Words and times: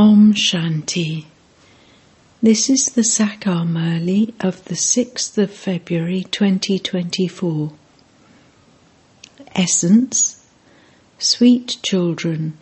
Om 0.00 0.32
Shanti. 0.32 1.24
This 2.40 2.70
is 2.70 2.90
the 2.90 3.02
Sakar 3.02 3.66
of 4.38 4.64
the 4.66 4.76
6th 4.76 5.36
of 5.38 5.50
February 5.50 6.22
2024. 6.30 7.72
Essence 9.56 10.46
Sweet 11.18 11.78
children, 11.82 12.56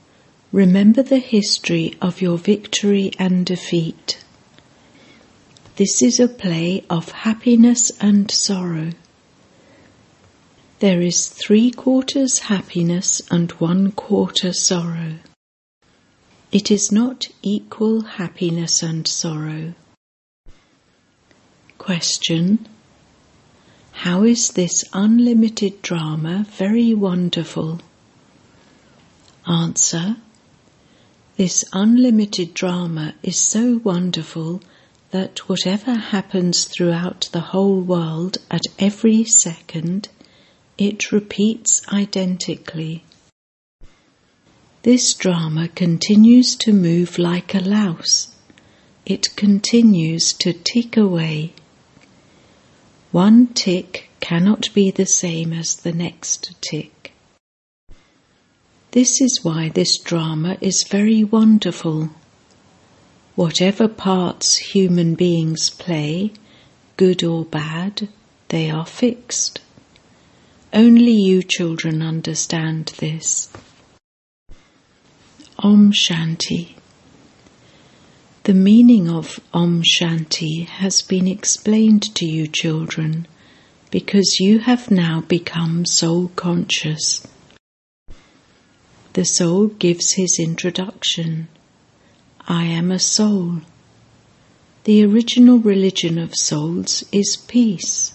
remember 0.50 1.02
the 1.02 1.18
history 1.18 1.94
of 2.00 2.22
your 2.22 2.38
victory 2.38 3.12
and 3.18 3.44
defeat. 3.44 4.24
This 5.76 6.00
is 6.00 6.18
a 6.18 6.28
play 6.28 6.86
of 6.88 7.10
happiness 7.10 7.92
and 8.00 8.30
sorrow. 8.30 8.92
There 10.78 11.02
is 11.02 11.28
three 11.28 11.70
quarters 11.70 12.38
happiness 12.38 13.20
and 13.30 13.52
one 13.60 13.92
quarter 13.92 14.54
sorrow. 14.54 15.16
It 16.52 16.70
is 16.70 16.92
not 16.92 17.26
equal 17.42 18.02
happiness 18.02 18.80
and 18.80 19.06
sorrow. 19.06 19.74
Question 21.76 22.68
How 23.90 24.22
is 24.22 24.50
this 24.50 24.84
unlimited 24.92 25.82
drama 25.82 26.46
very 26.48 26.94
wonderful? 26.94 27.80
Answer 29.46 30.16
This 31.36 31.64
unlimited 31.72 32.54
drama 32.54 33.14
is 33.24 33.38
so 33.38 33.80
wonderful 33.82 34.62
that 35.10 35.48
whatever 35.48 35.94
happens 35.94 36.64
throughout 36.64 37.28
the 37.32 37.40
whole 37.52 37.80
world 37.80 38.38
at 38.52 38.62
every 38.78 39.24
second, 39.24 40.08
it 40.78 41.10
repeats 41.10 41.82
identically. 41.92 43.02
This 44.86 45.14
drama 45.14 45.66
continues 45.66 46.54
to 46.60 46.72
move 46.72 47.18
like 47.18 47.56
a 47.56 47.58
louse. 47.58 48.36
It 49.04 49.34
continues 49.34 50.32
to 50.34 50.52
tick 50.52 50.96
away. 50.96 51.54
One 53.10 53.48
tick 53.48 54.10
cannot 54.20 54.72
be 54.74 54.92
the 54.92 55.04
same 55.04 55.52
as 55.52 55.74
the 55.74 55.90
next 55.90 56.54
tick. 56.60 57.12
This 58.92 59.20
is 59.20 59.40
why 59.42 59.70
this 59.70 59.98
drama 59.98 60.56
is 60.60 60.86
very 60.88 61.24
wonderful. 61.24 62.10
Whatever 63.34 63.88
parts 63.88 64.54
human 64.54 65.16
beings 65.16 65.68
play, 65.68 66.30
good 66.96 67.24
or 67.24 67.44
bad, 67.44 68.08
they 68.50 68.70
are 68.70 68.86
fixed. 68.86 69.58
Only 70.72 71.10
you 71.10 71.42
children 71.42 72.02
understand 72.02 72.92
this. 73.00 73.48
Om 75.58 75.90
Shanti. 75.90 76.74
The 78.42 78.52
meaning 78.52 79.08
of 79.08 79.40
Om 79.54 79.82
Shanti 79.82 80.66
has 80.66 81.00
been 81.00 81.26
explained 81.26 82.14
to 82.14 82.26
you, 82.26 82.46
children, 82.46 83.26
because 83.90 84.38
you 84.38 84.58
have 84.58 84.90
now 84.90 85.22
become 85.22 85.86
soul 85.86 86.30
conscious. 86.36 87.26
The 89.14 89.24
soul 89.24 89.68
gives 89.68 90.12
his 90.12 90.38
introduction 90.38 91.48
I 92.46 92.64
am 92.64 92.92
a 92.92 92.98
soul. 92.98 93.62
The 94.84 95.02
original 95.04 95.58
religion 95.58 96.18
of 96.18 96.34
souls 96.36 97.02
is 97.10 97.34
peace. 97.48 98.12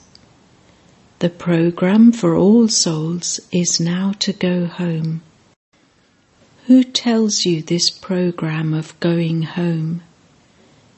The 1.18 1.30
program 1.30 2.12
for 2.12 2.36
all 2.36 2.68
souls 2.68 3.40
is 3.52 3.80
now 3.80 4.14
to 4.20 4.32
go 4.32 4.68
home. 4.68 5.24
Who 6.72 6.86
tells 6.86 7.44
you 7.44 7.62
this 7.62 7.90
program 7.90 8.74
of 8.74 8.98
going 9.02 9.42
home? 9.42 10.04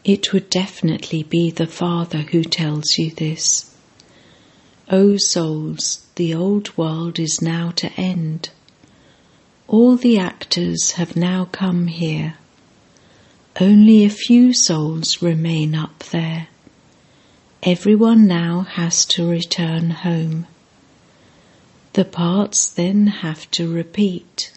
It 0.04 0.32
would 0.32 0.52
definitely 0.52 1.24
be 1.24 1.50
the 1.50 1.66
Father 1.66 2.20
who 2.20 2.44
tells 2.44 3.00
you 3.00 3.10
this. 3.10 3.76
O 4.92 5.17
souls, 5.17 6.06
the 6.14 6.32
old 6.32 6.78
world 6.78 7.17
is 7.17 7.42
now 7.42 7.72
to 7.78 7.92
end. 7.94 8.52
All 9.67 9.95
the 9.95 10.20
actors 10.20 10.92
have 10.92 11.16
now 11.16 11.45
come 11.45 11.88
here. 11.88 12.36
Only 13.60 14.06
a 14.06 14.12
few 14.12 14.54
souls 14.54 15.23
remain 15.23 15.73
up 15.73 16.04
there. 16.12 16.50
Everyone 17.64 18.28
now 18.28 18.62
has 18.62 19.06
to 19.06 19.28
return 19.28 19.89
home. 19.89 20.45
The 21.94 22.06
parts 22.06 22.67
then 22.67 23.08
have 23.08 23.50
to 23.50 23.67
repeat. 23.73 24.52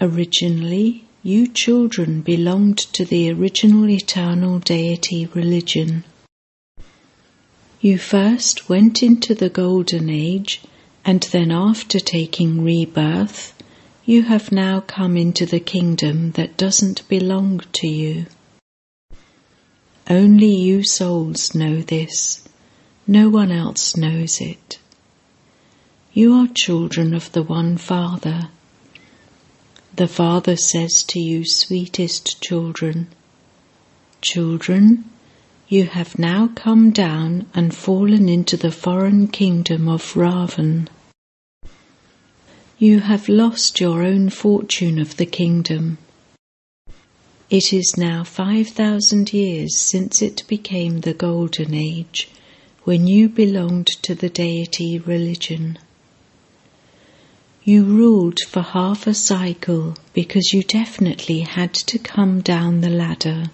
Originally, 0.00 1.04
you 1.22 1.48
children 1.48 2.20
belonged 2.20 2.76
to 2.76 3.04
the 3.04 3.30
original 3.32 3.88
eternal 3.88 4.58
deity 4.58 5.24
religion. 5.26 6.04
You 7.80 7.96
first 7.96 8.68
went 8.68 9.02
into 9.02 9.34
the 9.34 9.48
golden 9.48 10.10
age, 10.10 10.60
and 11.04 11.22
then, 11.32 11.50
after 11.50 11.98
taking 11.98 12.62
rebirth, 12.62 13.54
you 14.04 14.24
have 14.24 14.52
now 14.52 14.80
come 14.80 15.16
into 15.16 15.46
the 15.46 15.60
kingdom 15.60 16.32
that 16.32 16.58
doesn't 16.58 17.08
belong 17.08 17.62
to 17.72 17.88
you. 17.88 18.26
Only 20.10 20.54
you 20.54 20.84
souls 20.84 21.54
know 21.54 21.80
this, 21.80 22.46
no 23.06 23.30
one 23.30 23.50
else 23.50 23.96
knows 23.96 24.42
it. 24.42 24.78
You 26.12 26.34
are 26.34 26.48
children 26.54 27.14
of 27.14 27.32
the 27.32 27.42
one 27.42 27.78
Father 27.78 28.50
the 29.96 30.06
Father 30.06 30.56
says 30.56 31.02
to 31.02 31.18
you, 31.18 31.44
sweetest 31.46 32.42
children, 32.42 33.08
Children, 34.20 35.04
you 35.68 35.84
have 35.84 36.18
now 36.18 36.48
come 36.54 36.90
down 36.90 37.46
and 37.54 37.74
fallen 37.74 38.28
into 38.28 38.56
the 38.56 38.70
foreign 38.70 39.28
kingdom 39.28 39.88
of 39.88 40.14
Ravan. 40.14 40.88
You 42.78 43.00
have 43.00 43.28
lost 43.28 43.80
your 43.80 44.02
own 44.02 44.28
fortune 44.28 44.98
of 44.98 45.16
the 45.16 45.26
kingdom. 45.26 45.96
It 47.48 47.72
is 47.72 47.96
now 47.96 48.22
5,000 48.22 49.32
years 49.32 49.78
since 49.78 50.20
it 50.20 50.42
became 50.46 51.00
the 51.00 51.14
Golden 51.14 51.72
Age, 51.72 52.28
when 52.84 53.06
you 53.06 53.28
belonged 53.28 53.86
to 54.02 54.14
the 54.14 54.28
deity 54.28 54.98
religion. 54.98 55.78
You 57.68 57.82
ruled 57.82 58.38
for 58.48 58.62
half 58.62 59.08
a 59.08 59.12
cycle 59.12 59.96
because 60.12 60.52
you 60.52 60.62
definitely 60.62 61.40
had 61.40 61.74
to 61.74 61.98
come 61.98 62.40
down 62.40 62.80
the 62.80 62.88
ladder. 62.88 63.50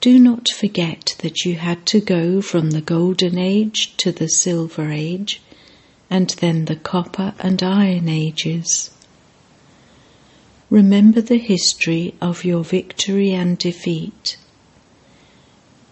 Do 0.00 0.18
not 0.18 0.48
forget 0.48 1.14
that 1.18 1.44
you 1.44 1.56
had 1.56 1.84
to 1.84 2.00
go 2.00 2.40
from 2.40 2.70
the 2.70 2.80
Golden 2.80 3.36
Age 3.36 3.94
to 3.98 4.12
the 4.12 4.30
Silver 4.30 4.90
Age 4.90 5.42
and 6.08 6.30
then 6.40 6.64
the 6.64 6.76
Copper 6.76 7.34
and 7.38 7.62
Iron 7.62 8.08
Ages. 8.08 8.90
Remember 10.70 11.20
the 11.20 11.36
history 11.36 12.14
of 12.22 12.46
your 12.46 12.64
victory 12.64 13.32
and 13.32 13.58
defeat. 13.58 14.38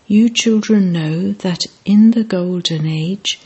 You 0.07 0.31
children 0.31 0.91
know 0.91 1.33
that 1.33 1.67
in 1.85 2.13
the 2.13 2.25
Golden 2.25 2.87
Age 2.87 3.41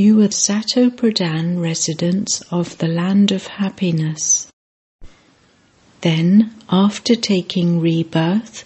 you 0.00 0.16
were 0.16 0.30
Sato 0.30 0.88
Pradhan 0.88 1.60
residents 1.60 2.40
of 2.50 2.78
the 2.78 2.88
land 2.88 3.30
of 3.30 3.46
happiness. 3.46 4.50
Then, 6.00 6.54
after 6.70 7.14
taking 7.14 7.80
rebirth, 7.80 8.64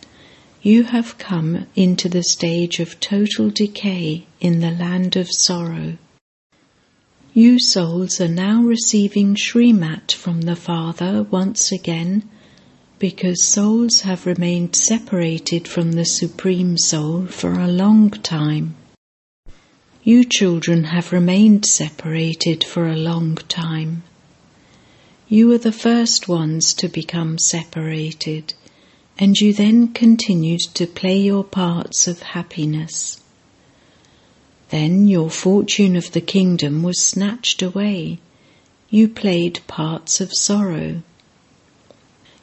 you 0.63 0.85
have 0.85 1.19
come 1.19 1.67
into 1.75 2.09
the 2.09 2.23
stage 2.23 2.79
of 2.79 3.01
total 3.01 3.51
decay 3.51 4.27
in 4.39 4.61
the 4.61 4.71
land 4.71 5.17
of 5.17 5.29
sorrow. 5.29 5.99
You 7.33 7.59
souls 7.59 8.21
are 8.21 8.29
now 8.29 8.63
receiving 8.63 9.35
Srimat 9.35 10.13
from 10.13 10.43
the 10.43 10.55
Father 10.55 11.25
once 11.25 11.73
again 11.73 12.31
because 13.01 13.45
souls 13.45 14.03
have 14.03 14.25
remained 14.25 14.77
separated 14.77 15.67
from 15.67 15.95
the 15.95 16.05
Supreme 16.05 16.79
Soul 16.79 17.27
for 17.27 17.55
a 17.55 17.67
long 17.67 18.11
time. 18.11 18.77
You 20.07 20.23
children 20.23 20.85
have 20.85 21.13
remained 21.13 21.65
separated 21.65 22.63
for 22.63 22.87
a 22.87 22.95
long 22.95 23.37
time. 23.49 24.03
You 25.31 25.49
were 25.49 25.57
the 25.57 25.73
first 25.73 26.29
ones 26.29 26.75
to 26.75 26.89
become 26.89 27.39
separated, 27.39 28.53
and 29.19 29.41
you 29.41 29.55
then 29.55 29.95
continued 29.95 30.61
to 30.75 30.87
play 30.87 31.17
your 31.17 31.43
parts 31.43 32.07
of 32.07 32.21
happiness. 32.21 33.23
Then 34.69 35.09
your 35.09 35.31
fortune 35.31 35.97
of 35.97 36.13
the 36.13 36.21
kingdom 36.21 36.83
was 36.83 37.01
snatched 37.01 37.63
away. 37.63 38.19
You 38.91 39.09
played 39.09 39.61
parts 39.67 40.21
of 40.21 40.35
sorrow. 40.35 41.01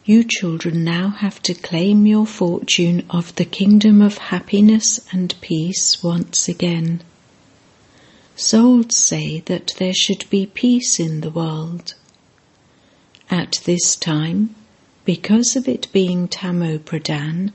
You 0.04 0.24
children 0.24 0.84
now 0.84 1.10
have 1.10 1.40
to 1.44 1.54
claim 1.54 2.08
your 2.08 2.26
fortune 2.26 3.06
of 3.12 3.36
the 3.36 3.46
kingdom 3.46 4.02
of 4.02 4.18
happiness 4.18 5.00
and 5.12 5.40
peace 5.42 6.02
once 6.02 6.50
again. 6.50 7.04
Souls 8.44 8.96
say 8.96 9.42
that 9.42 9.76
there 9.78 9.94
should 9.94 10.28
be 10.32 10.48
peace 10.48 11.00
in 11.00 11.22
the 11.22 11.30
world. 11.30 11.94
At 13.30 13.62
this 13.66 13.96
time, 13.96 14.56
because 15.06 15.56
of 15.56 15.68
it 15.68 15.88
being 15.94 16.28
Tamo 16.28 16.80
Pradhan, 16.80 17.52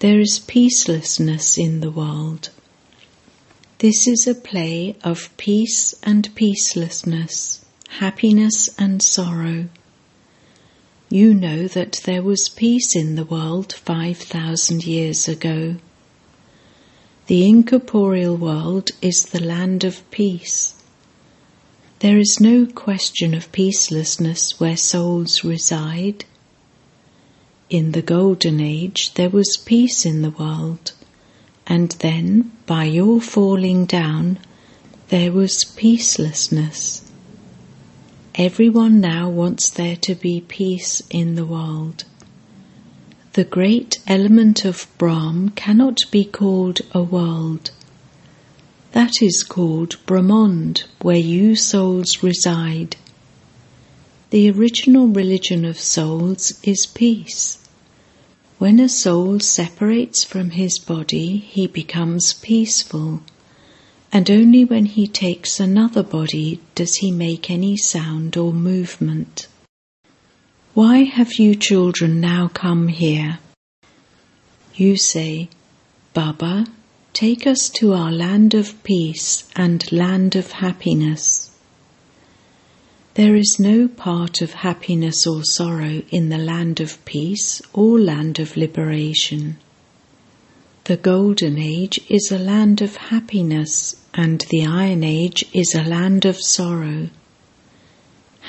there 0.00 0.20
is 0.20 0.38
peacelessness 0.46 1.56
in 1.56 1.80
the 1.80 1.90
world. 1.90 2.50
This 3.78 4.06
is 4.06 4.26
a 4.26 4.34
play 4.34 4.94
of 5.02 5.34
peace 5.38 5.94
and 6.02 6.28
peacelessness, 6.34 7.60
happiness 7.88 8.68
and 8.78 9.00
sorrow. 9.00 9.70
You 11.08 11.32
know 11.32 11.66
that 11.68 12.02
there 12.04 12.22
was 12.22 12.50
peace 12.50 12.94
in 12.94 13.16
the 13.16 13.24
world 13.24 13.72
5,000 13.72 14.84
years 14.84 15.28
ago. 15.28 15.76
The 17.26 17.48
incorporeal 17.48 18.36
world 18.36 18.90
is 19.00 19.22
the 19.22 19.42
land 19.42 19.82
of 19.82 20.08
peace. 20.10 20.74
There 22.00 22.18
is 22.18 22.38
no 22.38 22.66
question 22.66 23.32
of 23.32 23.50
peacelessness 23.50 24.60
where 24.60 24.76
souls 24.76 25.42
reside. 25.42 26.26
In 27.70 27.92
the 27.92 28.02
Golden 28.02 28.60
Age, 28.60 29.14
there 29.14 29.30
was 29.30 29.56
peace 29.64 30.04
in 30.04 30.20
the 30.20 30.32
world, 30.32 30.92
and 31.66 31.92
then, 31.92 32.52
by 32.66 32.84
your 32.84 33.22
falling 33.22 33.86
down, 33.86 34.38
there 35.08 35.32
was 35.32 35.64
peacelessness. 35.64 37.04
Everyone 38.34 39.00
now 39.00 39.30
wants 39.30 39.70
there 39.70 39.96
to 39.96 40.14
be 40.14 40.42
peace 40.42 41.02
in 41.08 41.36
the 41.36 41.46
world. 41.46 42.04
The 43.34 43.42
great 43.42 43.98
element 44.06 44.64
of 44.64 44.86
Brahm 44.96 45.48
cannot 45.56 46.08
be 46.12 46.24
called 46.24 46.82
a 46.92 47.02
world. 47.02 47.72
That 48.92 49.20
is 49.20 49.42
called 49.42 49.96
Brahmand, 50.06 50.84
where 51.02 51.16
you 51.16 51.56
souls 51.56 52.22
reside. 52.22 52.94
The 54.30 54.48
original 54.50 55.08
religion 55.08 55.64
of 55.64 55.80
souls 55.80 56.60
is 56.62 56.86
peace. 56.86 57.58
When 58.58 58.78
a 58.78 58.88
soul 58.88 59.40
separates 59.40 60.22
from 60.22 60.50
his 60.50 60.78
body, 60.78 61.38
he 61.38 61.66
becomes 61.66 62.34
peaceful, 62.34 63.20
and 64.12 64.30
only 64.30 64.64
when 64.64 64.86
he 64.86 65.08
takes 65.08 65.58
another 65.58 66.04
body 66.04 66.60
does 66.76 66.94
he 66.98 67.10
make 67.10 67.50
any 67.50 67.76
sound 67.76 68.36
or 68.36 68.52
movement. 68.52 69.48
Why 70.74 71.04
have 71.04 71.34
you 71.34 71.54
children 71.54 72.20
now 72.20 72.48
come 72.48 72.88
here? 72.88 73.38
You 74.74 74.96
say, 74.96 75.48
Baba, 76.14 76.66
take 77.12 77.46
us 77.46 77.68
to 77.78 77.92
our 77.92 78.10
land 78.10 78.54
of 78.54 78.82
peace 78.82 79.44
and 79.54 79.92
land 79.92 80.34
of 80.34 80.50
happiness. 80.50 81.52
There 83.14 83.36
is 83.36 83.58
no 83.60 83.86
part 83.86 84.42
of 84.42 84.64
happiness 84.66 85.28
or 85.28 85.44
sorrow 85.44 86.02
in 86.10 86.30
the 86.30 86.38
land 86.38 86.80
of 86.80 87.04
peace 87.04 87.62
or 87.72 88.00
land 88.00 88.40
of 88.40 88.56
liberation. 88.56 89.58
The 90.86 90.96
Golden 90.96 91.56
Age 91.56 92.00
is 92.08 92.32
a 92.32 92.38
land 92.38 92.82
of 92.82 92.96
happiness, 92.96 93.94
and 94.12 94.44
the 94.50 94.66
Iron 94.66 95.04
Age 95.04 95.44
is 95.54 95.72
a 95.72 95.84
land 95.84 96.24
of 96.24 96.36
sorrow. 96.36 97.10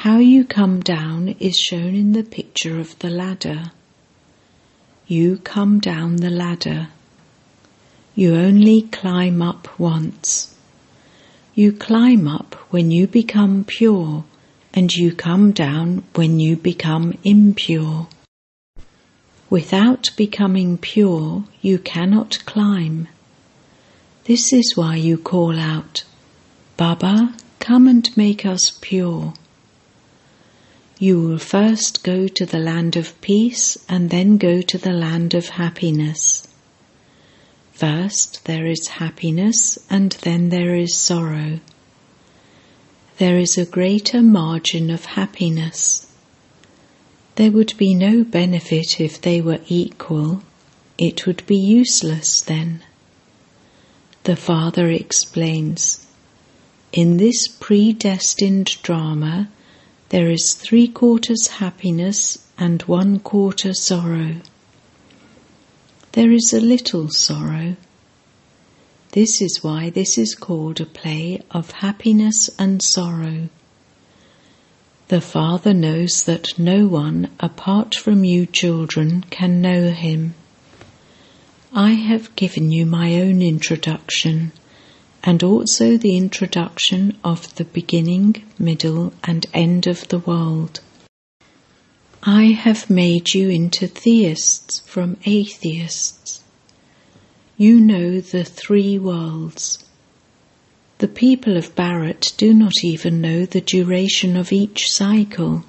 How 0.05 0.19
you 0.19 0.45
come 0.45 0.81
down 0.81 1.29
is 1.39 1.57
shown 1.57 1.95
in 1.95 2.11
the 2.11 2.21
picture 2.21 2.79
of 2.79 2.99
the 2.99 3.09
ladder. 3.09 3.71
You 5.07 5.37
come 5.37 5.79
down 5.79 6.17
the 6.17 6.29
ladder. 6.29 6.89
You 8.13 8.35
only 8.35 8.83
climb 8.83 9.41
up 9.41 9.79
once. 9.79 10.55
You 11.55 11.71
climb 11.71 12.27
up 12.27 12.53
when 12.69 12.91
you 12.91 13.07
become 13.07 13.63
pure 13.63 14.25
and 14.75 14.95
you 14.95 15.11
come 15.11 15.51
down 15.51 16.03
when 16.13 16.39
you 16.39 16.55
become 16.55 17.17
impure. 17.23 18.07
Without 19.49 20.11
becoming 20.15 20.77
pure, 20.77 21.45
you 21.63 21.79
cannot 21.79 22.45
climb. 22.45 23.07
This 24.25 24.53
is 24.53 24.77
why 24.77 24.97
you 24.97 25.17
call 25.17 25.57
out, 25.57 26.03
Baba, 26.77 27.33
come 27.59 27.87
and 27.87 28.15
make 28.15 28.45
us 28.45 28.77
pure. 28.81 29.33
You 30.97 31.21
will 31.21 31.37
first 31.37 32.03
go 32.03 32.27
to 32.27 32.45
the 32.45 32.59
land 32.59 32.95
of 32.95 33.19
peace 33.21 33.77
and 33.89 34.09
then 34.09 34.37
go 34.37 34.61
to 34.61 34.77
the 34.77 34.93
land 34.93 35.33
of 35.33 35.49
happiness. 35.49 36.47
First 37.73 38.45
there 38.45 38.65
is 38.65 38.87
happiness 38.87 39.77
and 39.89 40.11
then 40.21 40.49
there 40.49 40.75
is 40.75 40.95
sorrow 40.95 41.59
there 43.17 43.39
is 43.39 43.57
a 43.57 43.65
greater 43.65 44.21
margin 44.21 44.89
of 44.89 45.05
happiness. 45.05 46.05
There 47.35 47.51
would 47.51 47.73
be 47.77 47.95
no 47.95 48.25
benefit 48.25 48.99
if 48.99 49.21
they 49.21 49.39
were 49.39 49.61
equal. 49.69 50.43
It 50.97 51.25
would 51.25 51.45
be 51.45 51.55
useless 51.57 52.41
then. 52.41 52.83
The 54.23 54.35
Father 54.35 54.89
explains 54.89 56.05
In 56.91 57.15
this 57.15 57.47
predestined 57.47 58.81
drama, 58.83 59.47
there 60.09 60.29
is 60.29 60.53
three 60.53 60.87
quarters 60.87 61.47
happiness 61.47 62.37
and 62.57 62.81
one 62.83 63.19
quarter 63.19 63.73
sorrow. 63.73 64.35
There 66.13 66.31
is 66.31 66.53
a 66.53 66.61
little 66.61 67.09
sorrow 67.09 67.75
this 69.15 69.41
is 69.41 69.63
why 69.63 69.89
this 69.89 70.17
is 70.17 70.35
called 70.35 70.81
a 70.81 70.85
play 70.85 71.41
of 71.49 71.71
happiness 71.71 72.49
and 72.59 72.83
sorrow. 72.83 73.47
The 75.07 75.21
Father 75.21 75.73
knows 75.73 76.25
that 76.25 76.59
no 76.59 76.85
one 76.85 77.29
apart 77.39 77.95
from 77.95 78.25
you 78.25 78.45
children 78.45 79.23
can 79.29 79.61
know 79.61 79.91
him. 79.91 80.35
I 81.71 81.91
have 81.91 82.35
given 82.35 82.71
you 82.71 82.85
my 82.85 83.21
own 83.21 83.41
introduction 83.41 84.51
and 85.25 85.43
also 85.43 85.97
the 85.97 86.15
introduction 86.15 87.17
of 87.23 87.53
the 87.55 87.65
beginning, 87.65 88.43
middle, 88.57 89.11
and 89.23 89.45
end 89.53 89.87
of 89.87 90.07
the 90.07 90.19
world. 90.19 90.79
I 92.23 92.45
have 92.45 92.89
made 92.89 93.33
you 93.33 93.49
into 93.49 93.87
theists 93.87 94.79
from 94.79 95.17
atheists 95.25 96.41
you 97.57 97.79
know 97.79 98.19
the 98.19 98.43
three 98.43 98.99
worlds. 98.99 99.85
The 100.97 101.07
people 101.07 101.55
of 101.55 101.73
Bharat 101.73 102.35
do 102.35 102.53
not 102.53 102.83
even 102.83 103.21
know 103.21 103.45
the 103.45 103.61
duration 103.61 104.35
of 104.35 104.51
each 104.51 104.91
cycle. 104.91 105.63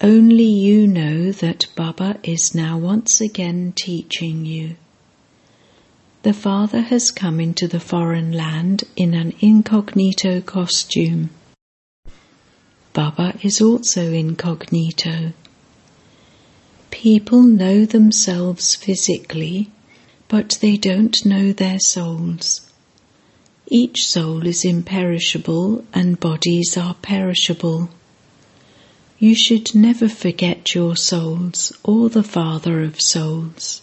Only 0.00 0.48
you 0.48 0.88
know 0.88 1.30
that 1.30 1.66
Baba 1.76 2.18
is 2.24 2.52
now 2.52 2.78
once 2.78 3.20
again 3.20 3.72
teaching 3.76 4.44
you. 4.44 4.76
The 6.22 6.34
Father 6.34 6.82
has 6.82 7.10
come 7.10 7.40
into 7.40 7.66
the 7.66 7.80
foreign 7.80 8.32
land 8.32 8.84
in 8.94 9.14
an 9.14 9.32
incognito 9.40 10.42
costume. 10.42 11.30
Baba 12.92 13.34
is 13.42 13.60
also 13.60 14.12
incognito. 14.12 15.32
People 16.90 17.42
know 17.42 17.86
themselves 17.86 18.74
physically 18.74 19.70
but 20.30 20.58
they 20.60 20.76
don't 20.76 21.26
know 21.26 21.52
their 21.52 21.80
souls. 21.80 22.60
Each 23.66 24.06
soul 24.06 24.46
is 24.46 24.64
imperishable 24.64 25.84
and 25.92 26.20
bodies 26.20 26.76
are 26.76 26.94
perishable. 26.94 27.90
You 29.18 29.34
should 29.34 29.74
never 29.74 30.08
forget 30.08 30.74
your 30.74 30.96
souls 30.96 31.72
or 31.82 32.08
the 32.08 32.22
Father 32.22 32.82
of 32.82 33.00
souls. 33.00 33.82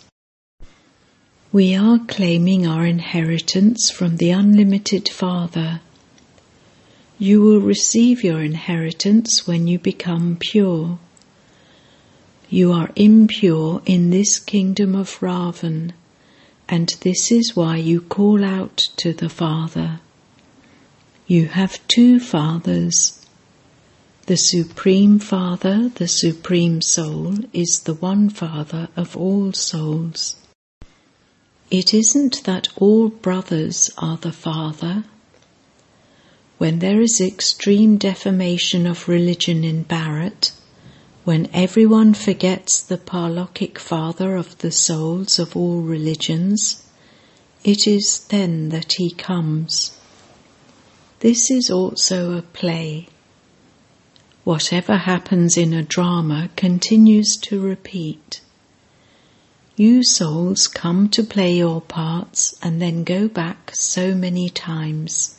We 1.54 1.76
are 1.76 2.00
claiming 2.00 2.68
our 2.68 2.86
inheritance 2.86 3.90
from 3.90 4.18
the 4.18 4.32
unlimited 4.32 5.08
Father. 5.08 5.80
You 7.18 7.42
will 7.42 7.62
receive 7.62 8.22
your 8.22 8.42
inheritance 8.42 9.48
when 9.48 9.66
you 9.66 9.80
become 9.80 10.38
pure. 10.42 11.00
You 12.50 12.74
are 12.74 12.92
impure 12.98 13.82
in 13.86 14.10
this 14.10 14.40
kingdom 14.40 14.94
of 14.94 15.20
Ravan 15.22 15.94
and 16.68 16.90
this 17.00 17.32
is 17.32 17.56
why 17.56 17.78
you 17.78 18.02
call 18.02 18.44
out 18.44 18.90
to 18.98 19.14
the 19.14 19.30
Father. 19.30 20.02
You 21.28 21.48
have 21.48 21.86
two 21.88 22.20
Fathers. 22.20 23.26
The 24.26 24.36
Supreme 24.36 25.18
Father, 25.18 25.88
the 25.96 26.10
Supreme 26.10 26.82
Soul, 26.82 27.36
is 27.54 27.84
the 27.86 27.94
one 27.94 28.30
Father 28.30 28.90
of 28.98 29.16
all 29.16 29.54
souls. 29.54 30.36
It 31.70 31.94
isn't 31.94 32.46
that 32.46 32.70
all 32.78 33.10
brothers 33.10 33.92
are 33.98 34.16
the 34.16 34.32
Father. 34.32 35.04
When 36.58 36.80
there 36.80 37.02
is 37.02 37.20
extreme 37.20 37.98
defamation 37.98 38.88
of 38.88 39.10
religion 39.10 39.66
in 39.66 39.84
Bharat, 39.84 40.54
when 41.26 41.50
everyone 41.54 42.14
forgets 42.14 42.82
the 42.82 42.98
Parlokic 42.98 43.78
Father 43.80 44.38
of 44.38 44.58
the 44.60 44.72
souls 44.72 45.40
of 45.40 45.58
all 45.58 45.82
religions, 45.82 46.86
it 47.66 47.86
is 47.86 48.20
then 48.30 48.70
that 48.70 48.94
he 48.94 49.12
comes. 49.12 49.92
This 51.20 51.52
is 51.52 51.70
also 51.70 52.38
a 52.38 52.44
play. 52.44 53.10
Whatever 54.46 54.96
happens 54.96 55.58
in 55.58 55.74
a 55.74 55.84
drama 55.84 56.50
continues 56.56 57.36
to 57.42 57.60
repeat. 57.60 58.40
You 59.80 60.04
souls 60.04 60.68
come 60.68 61.08
to 61.10 61.24
play 61.24 61.56
your 61.56 61.82
parts 61.82 62.56
and 62.64 62.82
then 62.82 63.04
go 63.04 63.28
back 63.28 63.70
so 63.76 64.16
many 64.16 64.50
times. 64.50 65.38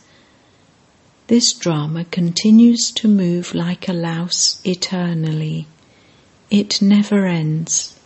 This 1.26 1.52
drama 1.52 2.04
continues 2.04 2.92
to 2.92 3.08
move 3.08 3.52
like 3.52 3.88
a 3.88 3.92
louse 3.92 4.60
eternally. 4.64 5.66
It 6.50 6.80
never 6.80 7.26
ends. 7.26 7.98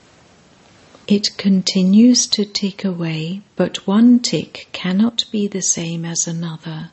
It 1.07 1.37
continues 1.37 2.27
to 2.29 2.47
tick 2.47 2.83
away, 2.83 3.43
but 3.55 3.87
one 3.87 4.19
tick 4.19 4.69
cannot 4.73 5.27
be 5.31 5.47
the 5.47 5.61
same 5.61 6.07
as 6.07 6.27
another. 6.27 6.93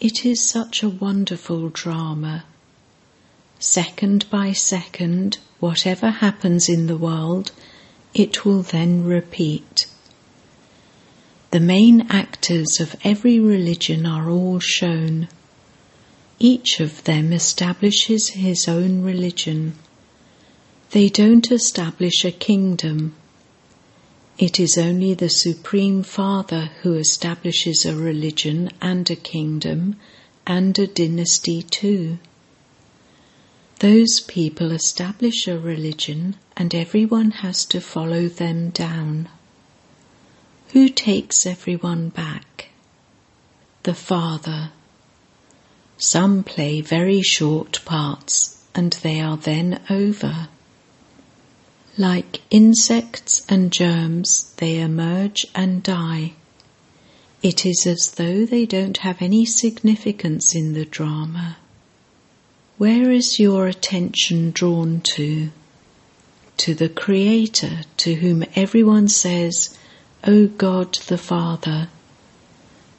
It 0.00 0.26
is 0.26 0.42
such 0.42 0.82
a 0.82 0.88
wonderful 0.88 1.68
drama. 1.68 2.42
Second 3.60 4.28
by 4.30 4.50
second, 4.50 5.38
whatever 5.60 6.10
happens 6.10 6.68
in 6.68 6.88
the 6.88 6.96
world, 6.96 7.52
it 8.14 8.44
will 8.44 8.62
then 8.62 9.04
repeat. 9.04 9.86
The 11.50 11.60
main 11.60 12.06
actors 12.10 12.78
of 12.80 12.96
every 13.02 13.38
religion 13.40 14.06
are 14.06 14.30
all 14.30 14.60
shown. 14.60 15.28
Each 16.38 16.80
of 16.80 17.04
them 17.04 17.32
establishes 17.32 18.28
his 18.28 18.68
own 18.68 19.02
religion. 19.02 19.74
They 20.90 21.08
don't 21.08 21.50
establish 21.52 22.24
a 22.24 22.32
kingdom. 22.32 23.14
It 24.38 24.58
is 24.58 24.78
only 24.78 25.14
the 25.14 25.28
Supreme 25.28 26.02
Father 26.02 26.70
who 26.82 26.94
establishes 26.94 27.84
a 27.84 27.94
religion 27.94 28.70
and 28.80 29.10
a 29.10 29.16
kingdom 29.16 29.96
and 30.46 30.78
a 30.78 30.86
dynasty 30.86 31.62
too. 31.62 32.18
Those 33.80 34.20
people 34.20 34.72
establish 34.72 35.46
a 35.46 35.58
religion 35.58 36.36
and 36.60 36.74
everyone 36.74 37.30
has 37.30 37.64
to 37.64 37.80
follow 37.80 38.28
them 38.28 38.68
down. 38.68 39.26
Who 40.72 40.90
takes 40.90 41.46
everyone 41.46 42.10
back? 42.10 42.68
The 43.84 43.94
Father. 43.94 44.70
Some 45.96 46.44
play 46.44 46.82
very 46.82 47.22
short 47.22 47.82
parts 47.86 48.62
and 48.74 48.92
they 48.92 49.22
are 49.22 49.38
then 49.38 49.80
over. 49.88 50.48
Like 51.96 52.42
insects 52.50 53.42
and 53.48 53.72
germs, 53.72 54.52
they 54.58 54.80
emerge 54.80 55.46
and 55.54 55.82
die. 55.82 56.34
It 57.42 57.64
is 57.64 57.86
as 57.86 58.12
though 58.16 58.44
they 58.44 58.66
don't 58.66 58.98
have 58.98 59.22
any 59.22 59.46
significance 59.46 60.54
in 60.54 60.74
the 60.74 60.84
drama. 60.84 61.56
Where 62.76 63.10
is 63.10 63.40
your 63.40 63.66
attention 63.66 64.50
drawn 64.50 65.00
to? 65.14 65.52
To 66.64 66.74
the 66.74 66.90
Creator, 66.90 67.84
to 67.96 68.16
whom 68.16 68.44
everyone 68.54 69.08
says, 69.08 69.78
O 70.24 70.46
God 70.46 70.92
the 71.06 71.16
Father, 71.16 71.88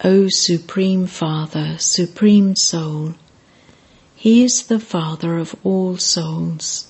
O 0.04 0.30
Supreme 0.32 1.06
Father, 1.06 1.76
Supreme 1.78 2.56
Soul. 2.56 3.14
He 4.16 4.44
is 4.44 4.64
the 4.64 4.80
Father 4.80 5.38
of 5.38 5.56
all 5.64 5.98
souls. 5.98 6.88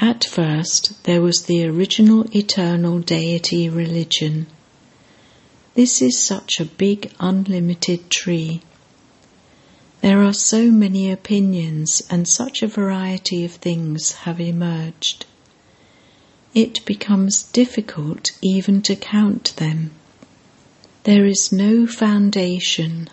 At 0.00 0.24
first, 0.24 1.04
there 1.04 1.22
was 1.22 1.42
the 1.42 1.64
original 1.64 2.26
eternal 2.36 2.98
deity 2.98 3.68
religion. 3.68 4.48
This 5.74 6.02
is 6.02 6.20
such 6.20 6.58
a 6.58 6.64
big, 6.64 7.12
unlimited 7.20 8.10
tree. 8.10 8.60
There 10.00 10.24
are 10.24 10.34
so 10.34 10.72
many 10.72 11.12
opinions 11.12 12.02
and 12.10 12.26
such 12.26 12.64
a 12.64 12.66
variety 12.66 13.44
of 13.44 13.52
things 13.52 14.12
have 14.26 14.40
emerged. 14.40 15.26
It 16.54 16.84
becomes 16.84 17.42
difficult 17.42 18.30
even 18.40 18.80
to 18.82 18.94
count 18.94 19.56
them. 19.56 19.90
There 21.02 21.26
is 21.26 21.50
no 21.50 21.86
foundation. 21.88 23.10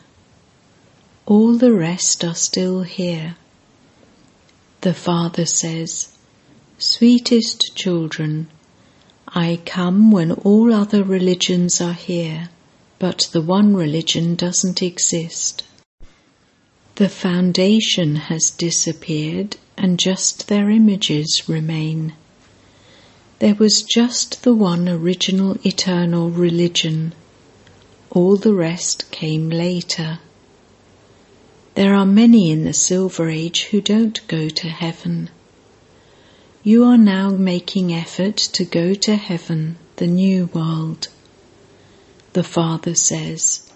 All 1.26 1.58
the 1.58 1.74
rest 1.74 2.24
are 2.24 2.36
still 2.36 2.84
here. 2.84 3.36
The 4.82 4.94
Father 4.94 5.46
says, 5.46 6.10
Sweetest 6.78 7.76
children, 7.76 8.48
I 9.28 9.60
come 9.66 10.12
when 10.12 10.32
all 10.32 10.72
other 10.72 11.04
religions 11.04 11.82
are 11.82 11.94
here, 11.94 12.50
but 13.00 13.30
the 13.32 13.42
one 13.42 13.76
religion 13.76 14.36
doesn't 14.36 14.84
exist. 14.84 15.64
The 16.96 17.10
foundation 17.10 18.18
has 18.18 18.52
disappeared 18.52 19.58
and 19.78 19.98
just 19.98 20.48
their 20.48 20.70
images 20.70 21.44
remain. 21.48 22.14
There 23.42 23.56
was 23.56 23.84
just 23.84 24.44
the 24.44 24.56
one 24.56 24.88
original 24.88 25.58
eternal 25.64 26.30
religion. 26.30 27.14
All 28.10 28.38
the 28.38 28.54
rest 28.54 29.12
came 29.12 29.50
later. 29.50 30.20
There 31.76 31.94
are 31.94 32.06
many 32.06 32.50
in 32.50 32.64
the 32.64 32.74
Silver 32.74 33.30
Age 33.30 33.64
who 33.66 33.82
don't 33.82 34.26
go 34.28 34.48
to 34.48 34.70
heaven 34.70 35.30
you 36.64 36.84
are 36.84 36.98
now 36.98 37.32
making 37.32 37.92
effort 37.92 38.38
to 38.38 38.64
go 38.64 38.94
to 38.94 39.16
heaven, 39.16 39.78
the 39.96 40.06
new 40.06 40.46
world. 40.54 41.08
The 42.34 42.44
Father 42.44 42.94
says, 42.94 43.72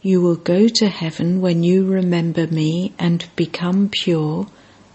You 0.00 0.22
will 0.22 0.36
go 0.36 0.66
to 0.66 0.88
heaven 0.88 1.42
when 1.42 1.62
you 1.62 1.84
remember 1.84 2.46
me 2.46 2.94
and 2.98 3.26
become 3.36 3.90
pure 3.90 4.46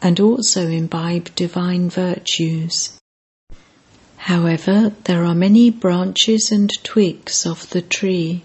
and 0.01 0.19
also 0.19 0.67
imbibe 0.67 1.35
divine 1.35 1.91
virtues. 1.91 2.99
However, 4.25 4.93
there 5.05 5.25
are 5.25 5.33
many 5.33 5.71
branches 5.71 6.51
and 6.51 6.69
twigs 6.83 7.43
of 7.43 7.67
the 7.71 7.81
tree. 7.81 8.43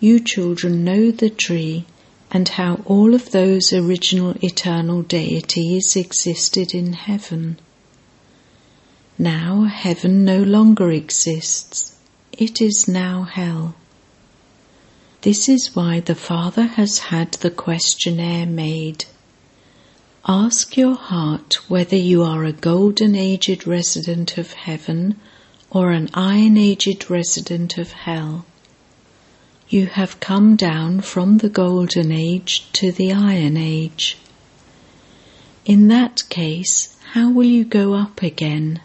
You 0.00 0.20
children 0.20 0.84
know 0.84 1.10
the 1.10 1.28
tree 1.28 1.84
and 2.30 2.48
how 2.48 2.80
all 2.86 3.14
of 3.14 3.30
those 3.30 3.74
original 3.74 4.34
eternal 4.42 5.02
deities 5.02 5.94
existed 5.96 6.74
in 6.74 6.94
heaven. 6.94 7.58
Now 9.18 9.64
heaven 9.64 10.24
no 10.24 10.42
longer 10.42 10.90
exists, 10.92 11.96
it 12.32 12.62
is 12.62 12.88
now 12.88 13.24
hell. 13.24 13.74
This 15.20 15.50
is 15.50 15.76
why 15.76 16.00
the 16.00 16.14
Father 16.14 16.68
has 16.78 16.98
had 17.12 17.32
the 17.32 17.50
questionnaire 17.50 18.46
made. 18.46 19.04
Ask 20.26 20.76
your 20.76 20.96
heart 20.96 21.70
whether 21.70 21.96
you 21.96 22.22
are 22.22 22.44
a 22.44 22.52
golden 22.52 23.14
aged 23.14 23.66
resident 23.66 24.36
of 24.36 24.52
heaven 24.52 25.20
or 25.70 25.92
an 25.92 26.10
iron 26.12 26.56
aged 26.56 27.10
resident 27.10 27.78
of 27.78 27.92
hell. 27.92 28.44
You 29.68 29.86
have 29.86 30.18
come 30.18 30.56
down 30.56 31.02
from 31.02 31.38
the 31.38 31.50
Golden 31.50 32.10
Age 32.10 32.66
to 32.72 32.90
the 32.90 33.12
Iron 33.12 33.58
Age. 33.58 34.16
In 35.66 35.88
that 35.88 36.26
case, 36.30 36.96
how 37.12 37.30
will 37.30 37.44
you 37.44 37.66
go 37.66 37.92
up 37.92 38.22
again? 38.22 38.80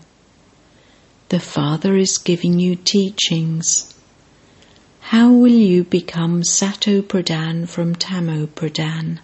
The 1.30 1.40
Father 1.40 1.96
is 1.96 2.18
giving 2.18 2.60
you 2.60 2.76
teachings. 2.76 3.94
How 5.00 5.32
will 5.32 5.48
you 5.48 5.86
become 5.86 6.44
Sato 6.44 7.02
Pradhan 7.02 7.68
from 7.68 7.96
Tamo 7.96 8.48
Pradhan? 8.48 9.20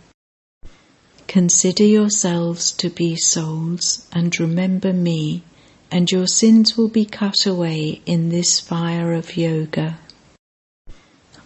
Consider 1.30 1.84
yourselves 1.84 2.72
to 2.72 2.90
be 2.90 3.16
souls 3.16 4.08
and 4.12 4.40
remember 4.40 4.92
me, 4.92 5.44
and 5.92 6.10
your 6.10 6.26
sins 6.26 6.76
will 6.76 6.88
be 6.88 7.06
cut 7.06 7.46
away 7.46 8.02
in 8.08 8.30
this 8.30 8.60
fire 8.60 9.14
of 9.14 9.38
yoga. 9.38 10.00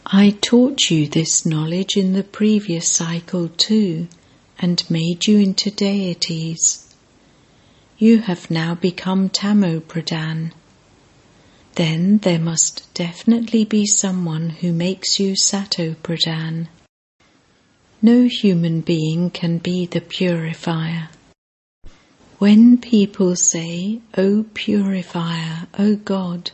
I 0.05 0.37
taught 0.39 0.89
you 0.89 1.05
this 1.05 1.45
knowledge 1.45 1.97
in 1.97 2.13
the 2.13 2.23
previous 2.23 2.87
cycle 2.87 3.49
too, 3.49 4.07
and 4.57 4.89
made 4.89 5.27
you 5.27 5.39
into 5.39 5.69
deities. 5.69 6.87
You 7.97 8.19
have 8.19 8.49
now 8.49 8.75
become 8.75 9.27
Tamo 9.27 9.81
Pradhan. 9.81 10.53
Then 11.75 12.19
there 12.19 12.39
must 12.39 12.87
definitely 12.93 13.65
be 13.65 13.85
someone 13.85 14.51
who 14.51 14.71
makes 14.71 15.19
you 15.19 15.35
Sato 15.35 15.95
Pradhan. 15.95 16.69
No 18.05 18.27
human 18.27 18.81
being 18.81 19.29
can 19.29 19.59
be 19.59 19.85
the 19.85 20.01
purifier. 20.01 21.07
When 22.37 22.77
people 22.77 23.37
say, 23.37 24.01
O 24.17 24.43
purifier, 24.53 25.67
O 25.79 25.95
God, 25.95 26.51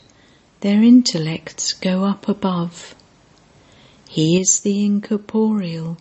their 0.60 0.84
intellects 0.84 1.74
go 1.74 2.06
up 2.06 2.30
above. 2.30 2.94
He 4.08 4.40
is 4.40 4.60
the 4.60 4.86
incorporeal. 4.86 5.98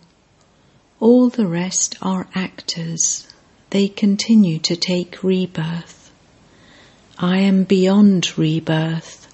All 0.99 1.29
the 1.29 1.47
rest 1.47 1.97
are 1.99 2.27
actors. 2.35 3.27
They 3.71 3.87
continue 3.87 4.59
to 4.59 4.75
take 4.75 5.23
rebirth. 5.23 6.11
I 7.17 7.39
am 7.39 7.63
beyond 7.63 8.37
rebirth. 8.37 9.25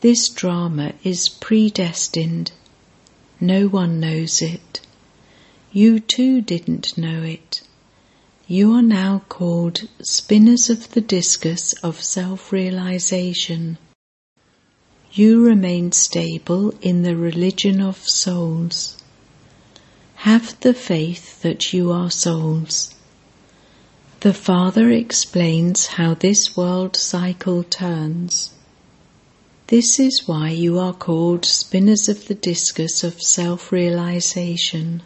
This 0.00 0.30
drama 0.30 0.94
is 1.04 1.28
predestined. 1.28 2.52
No 3.38 3.66
one 3.66 4.00
knows 4.00 4.40
it. 4.40 4.69
You 5.72 6.00
too 6.00 6.40
didn't 6.40 6.98
know 6.98 7.22
it. 7.22 7.62
You 8.48 8.72
are 8.72 8.82
now 8.82 9.22
called 9.28 9.88
spinners 10.02 10.68
of 10.68 10.90
the 10.90 11.00
discus 11.00 11.74
of 11.74 12.02
self 12.02 12.50
realization. 12.50 13.78
You 15.12 15.44
remain 15.46 15.92
stable 15.92 16.74
in 16.80 17.02
the 17.04 17.14
religion 17.14 17.80
of 17.80 18.08
souls. 18.08 18.96
Have 20.16 20.58
the 20.60 20.74
faith 20.74 21.40
that 21.42 21.72
you 21.72 21.92
are 21.92 22.10
souls. 22.10 22.94
The 24.20 24.34
Father 24.34 24.90
explains 24.90 25.86
how 25.86 26.14
this 26.14 26.56
world 26.56 26.96
cycle 26.96 27.62
turns. 27.62 28.50
This 29.68 30.00
is 30.00 30.26
why 30.26 30.50
you 30.50 30.80
are 30.80 30.92
called 30.92 31.44
spinners 31.44 32.08
of 32.08 32.26
the 32.26 32.34
discus 32.34 33.04
of 33.04 33.22
self 33.22 33.70
realization. 33.70 35.02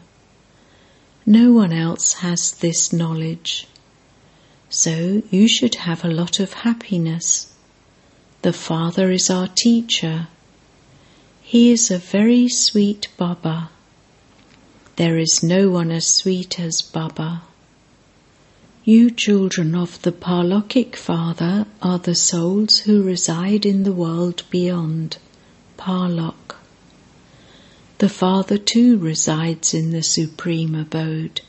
No 1.26 1.52
one 1.52 1.72
else 1.72 2.14
has 2.14 2.52
this 2.52 2.92
knowledge. 2.92 3.66
So 4.68 5.22
you 5.30 5.48
should 5.48 5.76
have 5.76 6.04
a 6.04 6.12
lot 6.12 6.38
of 6.38 6.52
happiness. 6.52 7.52
The 8.42 8.52
Father 8.52 9.10
is 9.10 9.30
our 9.30 9.48
teacher. 9.48 10.28
He 11.40 11.70
is 11.70 11.90
a 11.90 11.98
very 11.98 12.48
sweet 12.48 13.08
Baba. 13.16 13.70
There 14.96 15.16
is 15.16 15.42
no 15.42 15.70
one 15.70 15.90
as 15.90 16.06
sweet 16.06 16.60
as 16.60 16.82
Baba. 16.82 17.42
You 18.84 19.10
children 19.10 19.74
of 19.74 20.02
the 20.02 20.12
Parlokic 20.12 20.94
Father 20.94 21.66
are 21.80 21.98
the 21.98 22.14
souls 22.14 22.80
who 22.80 23.02
reside 23.02 23.64
in 23.64 23.84
the 23.84 23.92
world 23.92 24.42
beyond, 24.50 25.16
Parlok. 25.78 26.56
The 28.04 28.10
Father 28.10 28.58
too 28.58 28.98
resides 28.98 29.72
in 29.72 29.88
the 29.88 30.02
Supreme 30.02 30.74
Abode. 30.74 31.40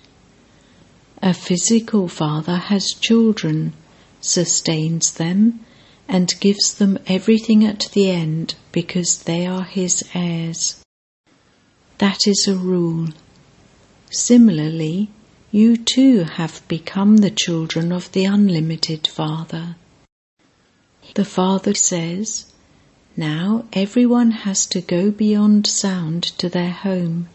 A 1.21 1.33
physical 1.33 2.07
father 2.07 2.55
has 2.55 2.93
children, 2.93 3.74
sustains 4.21 5.12
them, 5.12 5.65
and 6.07 6.33
gives 6.39 6.74
them 6.75 6.97
everything 7.07 7.65
at 7.65 7.89
the 7.91 8.09
end 8.09 8.55
because 8.71 9.24
they 9.24 9.45
are 9.45 9.65
his 9.65 10.05
heirs. 10.13 10.81
That 11.97 12.25
is 12.25 12.47
a 12.47 12.55
rule. 12.55 13.09
Similarly, 14.09 15.09
you 15.51 15.75
too 15.75 16.24
have 16.24 16.65
become 16.69 17.17
the 17.17 17.31
children 17.31 17.91
of 17.91 18.09
the 18.13 18.24
unlimited 18.24 19.07
Father. 19.07 19.75
The 21.15 21.25
Father 21.25 21.74
says, 21.74 22.45
Now 23.17 23.65
everyone 23.74 24.31
has 24.31 24.65
to 24.67 24.81
go 24.81 25.12
beyond 25.12 25.67
sound 25.67 26.24
to 26.38 26.50
their 26.50 26.72
home. 26.72 27.29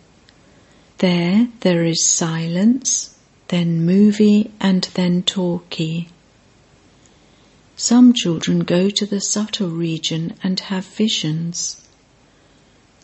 There, 0.98 1.48
there 1.60 1.84
is 1.84 2.04
silence, 2.04 3.16
then 3.48 3.84
movie, 3.84 4.50
and 4.60 4.84
then 4.94 5.22
talkie. 5.22 6.08
Some 7.76 8.12
children 8.12 8.60
go 8.60 8.90
to 8.90 9.06
the 9.06 9.20
subtle 9.20 9.70
region 9.70 10.34
and 10.42 10.60
have 10.60 10.84
visions. 10.84 11.80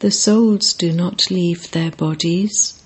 The 0.00 0.10
souls 0.10 0.74
do 0.74 0.92
not 0.92 1.30
leave 1.30 1.70
their 1.70 1.90
bodies 1.90 2.82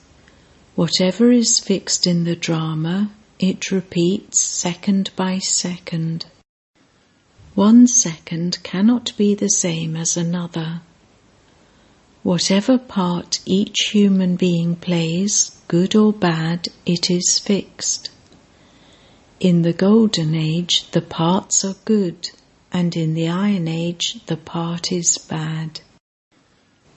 Whatever 0.81 1.31
is 1.31 1.61
fixed 1.61 2.07
in 2.07 2.25
the 2.25 2.35
drama, 2.35 3.11
it 3.39 3.71
repeats 3.71 4.39
second 4.39 5.11
by 5.15 5.39
second. 5.39 6.25
One 7.55 7.87
second 7.87 8.63
cannot 8.63 9.17
be 9.17 9.35
the 9.35 9.49
same 9.49 9.97
as 9.97 10.17
another. 10.17 10.83
Whatever 12.23 12.79
part 12.79 13.41
each 13.45 13.91
human 13.93 14.37
being 14.37 14.77
plays, 14.77 15.53
good 15.69 15.95
or 15.95 16.13
bad, 16.13 16.69
it 16.87 17.11
is 17.11 17.39
fixed. 17.39 18.11
In 19.41 19.63
the 19.63 19.73
Golden 19.73 20.35
Age, 20.35 20.91
the 20.93 21.01
parts 21.01 21.65
are 21.65 21.77
good, 21.85 22.31
and 22.73 22.97
in 22.97 23.15
the 23.15 23.29
Iron 23.29 23.69
Age, 23.69 24.21
the 24.27 24.37
part 24.37 24.93
is 24.93 25.19
bad. 25.19 25.81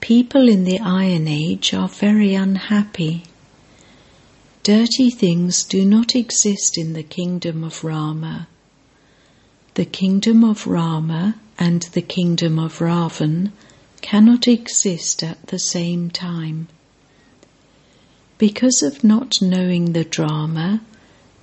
People 0.00 0.48
in 0.48 0.64
the 0.64 0.78
Iron 0.78 1.26
Age 1.26 1.72
are 1.72 1.88
very 1.88 2.34
unhappy 2.34 3.24
Dirty 4.64 5.10
things 5.10 5.62
do 5.62 5.84
not 5.84 6.16
exist 6.16 6.78
in 6.78 6.94
the 6.94 7.02
kingdom 7.02 7.62
of 7.62 7.84
Rama. 7.84 8.48
The 9.74 9.84
kingdom 9.84 10.44
of 10.44 10.68
Rama 10.68 11.34
and 11.58 11.82
the 11.94 12.00
kingdom 12.00 12.60
of 12.60 12.78
Ravan 12.78 13.50
cannot 14.02 14.46
exist 14.46 15.24
at 15.24 15.48
the 15.48 15.58
same 15.58 16.10
time. 16.10 16.68
Because 18.38 18.84
of 18.84 19.02
not 19.02 19.42
knowing 19.42 19.92
the 19.92 20.04
drama, 20.04 20.80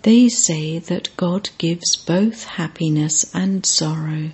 they 0.04 0.30
say 0.30 0.80
that 0.80 1.10
God 1.18 1.50
gives 1.58 1.98
both 1.98 2.46
happiness 2.46 3.30
and 3.34 3.66
sorrow. 3.66 4.32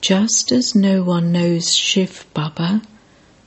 Just 0.00 0.50
as 0.50 0.74
no 0.74 1.04
one 1.04 1.30
knows 1.30 1.72
Shiv 1.72 2.26
Baba, 2.34 2.82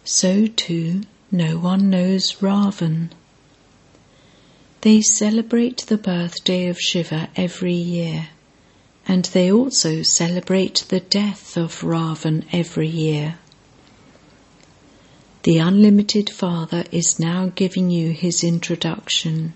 so 0.05 0.47
too 0.47 1.01
no 1.29 1.57
one 1.57 1.89
knows 1.89 2.35
Ravan. 2.39 3.09
They 4.79 5.01
celebrate 5.01 5.87
the 5.87 5.97
birthday 5.97 6.67
of 6.67 6.79
Shiva 6.79 7.29
every 7.35 7.73
year, 7.73 8.29
and 9.07 9.25
they 9.25 9.51
also 9.51 10.03
celebrate 10.03 10.85
the 10.89 10.99
death 10.99 11.55
of 11.55 11.81
Ravan 11.81 12.45
every 12.51 12.87
year. 12.87 13.39
The 15.43 15.59
Unlimited 15.59 16.29
Father 16.29 16.83
is 16.91 17.17
now 17.17 17.51
giving 17.55 17.89
you 17.89 18.11
his 18.11 18.43
introduction. 18.43 19.53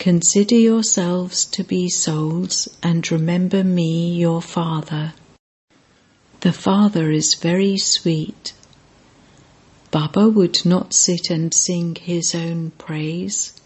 Consider 0.00 0.56
yourselves 0.56 1.44
to 1.46 1.62
be 1.62 1.88
souls 1.88 2.68
and 2.82 3.10
remember 3.10 3.62
me, 3.62 4.14
your 4.14 4.42
Father. 4.42 5.12
The 6.40 6.52
Father 6.52 7.12
is 7.12 7.34
very 7.34 7.78
sweet. 7.78 8.52
Baba 9.90 10.28
would 10.28 10.66
not 10.66 10.92
sit 10.92 11.30
and 11.30 11.54
sing 11.54 11.94
his 11.94 12.34
own 12.34 12.72
praise. 12.78 13.57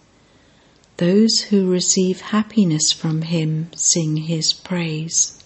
Those 1.02 1.40
who 1.40 1.68
receive 1.68 2.20
happiness 2.20 2.92
from 2.92 3.22
him 3.22 3.70
sing 3.74 4.18
his 4.18 4.52
praise. 4.52 5.42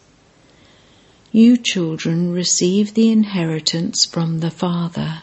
You 1.32 1.56
children 1.56 2.30
receive 2.30 2.92
the 2.92 3.10
inheritance 3.10 4.04
from 4.04 4.40
the 4.40 4.50
Father. 4.50 5.22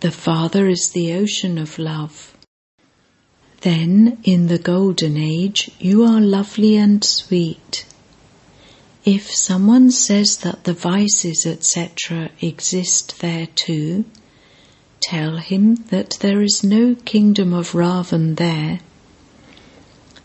The 0.00 0.10
Father 0.10 0.66
is 0.68 0.90
the 0.90 1.12
ocean 1.12 1.58
of 1.58 1.78
love. 1.78 2.36
Then, 3.60 4.18
in 4.24 4.48
the 4.48 4.58
Golden 4.58 5.16
Age, 5.16 5.70
you 5.78 6.02
are 6.02 6.20
lovely 6.20 6.74
and 6.74 7.04
sweet. 7.04 7.86
If 9.04 9.32
someone 9.32 9.92
says 9.92 10.38
that 10.38 10.64
the 10.64 10.74
vices, 10.74 11.46
etc., 11.46 12.30
exist 12.40 13.20
there 13.20 13.46
too, 13.46 14.06
tell 15.00 15.36
him 15.36 15.76
that 15.90 16.18
there 16.18 16.42
is 16.42 16.64
no 16.64 16.96
kingdom 16.96 17.54
of 17.54 17.74
Ravan 17.74 18.34
there 18.38 18.80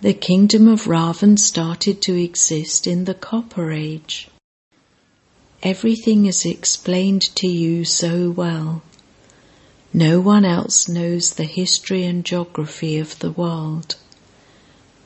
the 0.01 0.13
kingdom 0.13 0.65
of 0.65 0.85
Ravan 0.85 1.37
started 1.37 2.01
to 2.03 2.15
exist 2.15 2.87
in 2.87 3.03
the 3.03 3.13
Copper 3.13 3.73
Age. 3.73 4.29
Everything 5.61 6.25
is 6.25 6.45
explained 6.45 7.23
to 7.35 7.47
you 7.47 7.83
so 7.83 8.29
well. 8.29 8.81
No 9.93 10.21
one 10.21 10.45
else 10.45 10.87
knows 10.87 11.33
the 11.33 11.43
history 11.43 12.05
and 12.05 12.23
geography 12.23 12.97
of 12.97 13.19
the 13.19 13.31
world. 13.31 13.97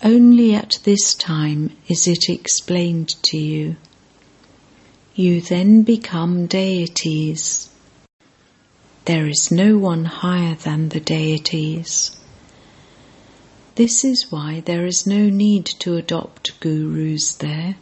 Only 0.03 0.53
at 0.53 0.77
this 0.83 1.15
time 1.15 1.71
is 1.87 2.07
it 2.07 2.29
explained 2.29 3.09
to 3.23 3.37
you. 3.37 3.77
You 5.15 5.41
then 5.41 5.81
become 5.81 6.45
deities. 6.45 7.67
There 9.05 9.27
is 9.27 9.49
no 9.51 9.79
one 9.79 10.05
higher 10.05 10.53
than 10.53 10.89
the 10.89 10.99
deities. 10.99 12.15
This 13.75 14.03
is 14.03 14.31
why 14.31 14.59
there 14.59 14.85
is 14.85 15.07
no 15.07 15.29
need 15.29 15.65
to 15.79 15.95
adopt 15.95 16.59
gurus 16.59 17.33
there. 17.33 17.75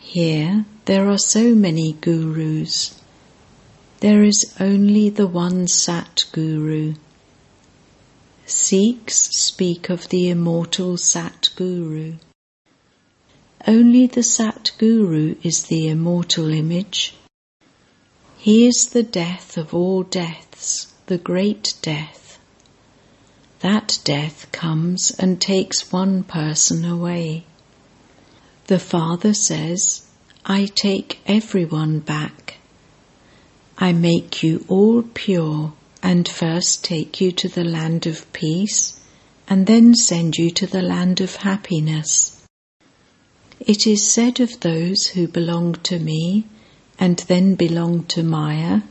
Here 0.00 0.64
there 0.86 1.08
are 1.08 1.18
so 1.18 1.54
many 1.54 1.92
gurus. 1.92 3.00
There 4.00 4.24
is 4.24 4.52
only 4.58 5.10
the 5.10 5.28
one 5.28 5.68
Sat 5.68 6.24
Guru. 6.32 6.94
Sikhs 8.46 9.30
speak 9.36 9.90
of 9.90 10.08
the 10.08 10.28
immortal 10.28 10.96
Sat 10.96 11.50
Guru. 11.54 12.16
Only 13.68 14.08
the 14.08 14.24
Sat 14.24 14.72
Guru 14.78 15.36
is 15.44 15.62
the 15.64 15.86
immortal 15.86 16.50
image. 16.52 17.14
He 18.38 18.66
is 18.66 18.88
the 18.88 19.04
death 19.04 19.56
of 19.56 19.72
all 19.72 20.02
deaths, 20.02 20.92
the 21.06 21.16
great 21.16 21.74
death. 21.80 22.23
That 23.64 23.98
death 24.04 24.52
comes 24.52 25.10
and 25.18 25.40
takes 25.40 25.90
one 25.90 26.22
person 26.22 26.84
away. 26.84 27.46
The 28.66 28.78
Father 28.78 29.32
says, 29.32 30.02
I 30.44 30.66
take 30.66 31.20
everyone 31.24 32.00
back. 32.00 32.58
I 33.78 33.94
make 33.94 34.42
you 34.42 34.66
all 34.68 35.02
pure 35.02 35.72
and 36.02 36.28
first 36.28 36.84
take 36.84 37.22
you 37.22 37.32
to 37.32 37.48
the 37.48 37.64
land 37.64 38.06
of 38.06 38.30
peace 38.34 39.00
and 39.48 39.66
then 39.66 39.94
send 39.94 40.36
you 40.36 40.50
to 40.50 40.66
the 40.66 40.82
land 40.82 41.22
of 41.22 41.36
happiness. 41.36 42.42
It 43.60 43.86
is 43.86 44.06
said 44.06 44.40
of 44.40 44.60
those 44.60 45.06
who 45.06 45.26
belong 45.26 45.76
to 45.84 45.98
me 45.98 46.44
and 46.98 47.16
then 47.28 47.54
belong 47.54 48.04
to 48.08 48.22
Maya, 48.22 48.82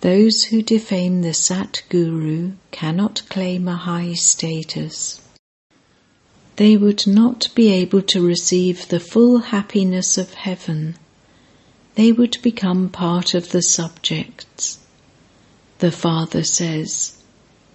those 0.00 0.44
who 0.44 0.62
defame 0.62 1.22
the 1.22 1.34
Sat 1.34 1.82
Guru 1.88 2.52
cannot 2.70 3.22
claim 3.28 3.66
a 3.66 3.74
high 3.74 4.12
status. 4.14 5.20
They 6.54 6.76
would 6.76 7.06
not 7.06 7.48
be 7.54 7.70
able 7.70 8.02
to 8.02 8.24
receive 8.24 8.88
the 8.88 9.00
full 9.00 9.38
happiness 9.38 10.16
of 10.16 10.34
heaven. 10.34 10.96
They 11.96 12.12
would 12.12 12.36
become 12.42 12.90
part 12.90 13.34
of 13.34 13.50
the 13.50 13.62
subjects. 13.62 14.78
The 15.78 15.90
Father 15.90 16.44
says, 16.44 17.16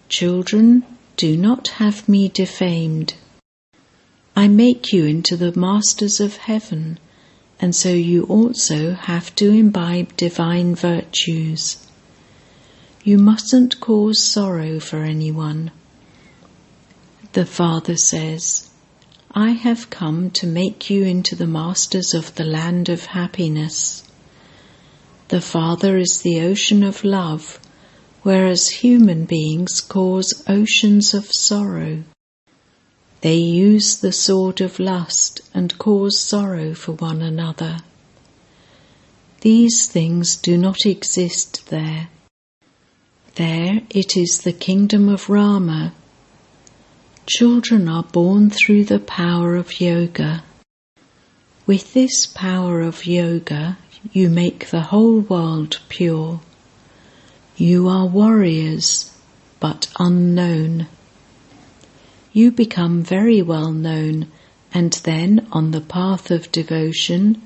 Children, 0.08 0.84
do 1.18 1.36
not 1.36 1.68
have 1.80 2.08
me 2.08 2.30
defamed. 2.30 3.16
I 4.36 4.48
make 4.48 4.94
you 4.94 5.06
into 5.06 5.36
the 5.38 5.58
masters 5.58 6.20
of 6.20 6.38
heaven, 6.38 7.00
and 7.60 7.76
so 7.76 7.90
you 7.90 8.24
also 8.24 8.94
have 8.94 9.36
to 9.36 9.52
imbibe 9.52 10.16
divine 10.18 10.76
virtues. 10.76 11.78
You 13.04 13.18
mustn't 13.18 13.80
cause 13.80 14.24
sorrow 14.24 14.80
for 14.80 15.04
anyone. 15.04 15.72
The 17.34 17.46
Father 17.46 17.98
says, 17.98 18.70
I 19.32 19.52
have 19.52 19.90
come 19.90 20.32
to 20.32 20.48
make 20.48 20.90
you 20.90 21.04
into 21.04 21.36
the 21.36 21.48
masters 21.48 22.14
of 22.14 22.36
the 22.36 22.46
land 22.46 22.90
of 22.90 23.08
happiness. 23.08 24.04
The 25.28 25.42
Father 25.42 25.98
is 25.98 26.22
the 26.22 26.42
ocean 26.42 26.84
of 26.84 27.04
love 27.04 27.60
whereas 28.24 28.70
human 28.70 29.26
beings 29.26 29.82
cause 29.82 30.44
oceans 30.48 31.14
of 31.14 31.30
sorrow. 31.32 32.04
They 33.22 33.36
use 33.36 33.98
the 33.98 34.14
sword 34.14 34.62
of 34.62 34.80
lust 34.80 35.42
and 35.54 35.78
cause 35.78 36.18
sorrow 36.18 36.74
for 36.74 36.94
one 36.94 37.22
another. 37.22 37.80
These 39.42 39.88
things 39.88 40.38
do 40.38 40.58
not 40.58 40.86
exist 40.86 41.70
there. 41.70 42.08
There 43.36 43.82
it 43.90 44.16
is 44.16 44.42
the 44.42 44.54
kingdom 44.54 45.10
of 45.10 45.28
Rama. 45.28 45.94
Children 47.26 47.90
are 47.90 48.04
born 48.04 48.52
through 48.52 48.84
the 48.84 49.00
power 49.00 49.56
of 49.56 49.82
yoga. 49.82 50.44
With 51.66 51.96
this 51.96 52.28
power 52.28 52.82
of 52.82 53.08
yoga, 53.08 53.80
you 54.12 54.30
make 54.30 54.70
the 54.70 54.82
whole 54.82 55.22
world 55.22 55.80
pure. 55.90 56.42
You 57.58 57.88
are 57.88 58.06
warriors, 58.06 59.12
but 59.60 59.88
unknown. 59.98 60.86
You 62.34 62.52
become 62.52 63.02
very 63.02 63.42
well 63.42 63.72
known, 63.72 64.28
and 64.76 64.94
then 65.06 65.48
on 65.52 65.72
the 65.72 65.82
path 65.82 66.30
of 66.30 66.52
devotion, 66.52 67.42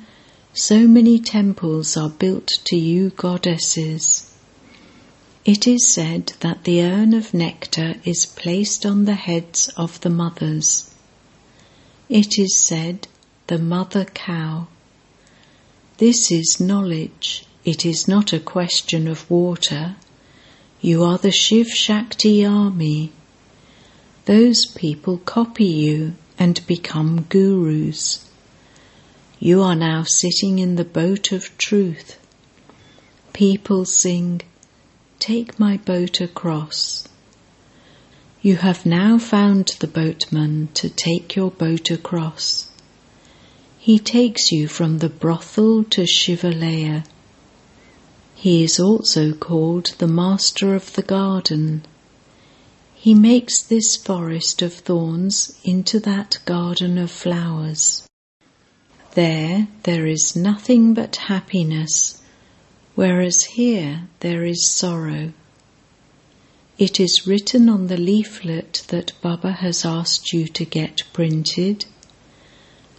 so 0.52 0.86
many 0.86 1.18
temples 1.18 1.96
are 1.96 2.10
built 2.10 2.50
to 2.66 2.76
you, 2.76 3.12
goddesses. 3.12 4.34
It 5.48 5.66
is 5.66 5.88
said 5.88 6.34
that 6.42 6.66
the 6.66 6.84
urn 6.84 7.16
of 7.16 7.34
nectar 7.34 7.96
is 8.04 8.28
placed 8.28 8.86
on 8.86 9.06
the 9.06 9.16
heads 9.16 9.70
of 9.76 10.00
the 10.02 10.12
mothers. 10.12 10.94
It 12.10 12.38
is 12.38 12.56
said, 12.56 13.08
the 13.48 13.58
mother 13.58 14.06
cow. 14.06 14.68
This 15.98 16.32
is 16.32 16.60
knowledge 16.60 17.48
it 17.68 17.86
is 17.86 18.08
not 18.08 18.32
a 18.32 18.40
question 18.40 19.10
of 19.10 19.30
water. 19.30 19.98
You 20.80 21.04
are 21.04 21.18
the 21.18 21.34
Shiv 21.34 21.68
Shakti 21.68 22.46
army. 22.46 23.12
Those 24.24 24.66
people 24.66 25.18
copy 25.18 25.66
you 25.66 26.14
and 26.40 26.66
become 26.66 27.24
gurus. 27.24 28.26
You 29.38 29.64
are 29.64 29.76
now 29.76 30.04
sitting 30.04 30.60
in 30.60 30.78
the 30.78 30.86
boat 30.86 31.34
of 31.34 31.58
truth. 31.58 32.18
People 33.34 33.84
sing, 33.84 34.44
Take 35.20 35.60
my 35.60 35.78
boat 35.78 36.22
across. 36.22 37.08
You 38.42 38.58
have 38.58 38.86
now 38.86 39.18
found 39.18 39.76
the 39.80 39.88
boatman 39.88 40.70
to 40.76 40.90
take 40.90 41.36
your 41.36 41.52
boat 41.52 41.90
across. 41.90 42.70
He 43.80 44.00
takes 44.00 44.52
you 44.52 44.68
from 44.68 45.00
the 45.00 45.10
brothel 45.10 45.84
to 45.86 46.06
Shivalaya. 46.06 47.04
He 48.36 48.64
is 48.64 48.80
also 48.80 49.34
called 49.34 49.96
the 49.98 50.08
Master 50.08 50.76
of 50.76 50.94
the 50.94 51.02
Garden. 51.02 51.84
He 52.94 53.14
makes 53.14 53.62
this 53.62 53.96
forest 53.96 54.62
of 54.62 54.74
thorns 54.74 55.58
into 55.64 56.00
that 56.02 56.38
garden 56.46 56.98
of 56.98 57.10
flowers. 57.10 58.08
There, 59.16 59.68
there 59.84 60.06
is 60.06 60.36
nothing 60.36 60.94
but 60.94 61.16
happiness, 61.16 62.17
whereas 62.98 63.44
here 63.44 64.02
there 64.22 64.44
is 64.44 64.68
sorrow. 64.68 65.32
It 66.80 67.00
is 67.00 67.28
written 67.28 67.70
on 67.70 67.88
the 67.88 67.96
leaflet 67.96 68.86
that 68.88 69.12
Baba 69.22 69.52
has 69.52 69.86
asked 69.86 70.34
you 70.34 70.48
to 70.48 70.66
get 70.66 71.04
printed. 71.14 71.86